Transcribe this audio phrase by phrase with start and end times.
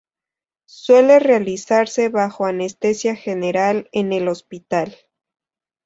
[0.65, 4.95] Suele realizarse bajo anestesia general en el hospital.